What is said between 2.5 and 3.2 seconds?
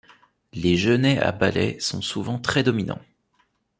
dominants.